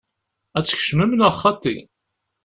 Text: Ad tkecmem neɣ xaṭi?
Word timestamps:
Ad 0.57 0.65
tkecmem 0.65 1.11
neɣ 1.15 1.31
xaṭi? 1.41 1.77